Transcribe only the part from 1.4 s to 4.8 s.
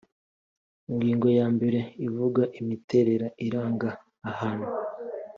mbere ivuga imiterere iranga ahantu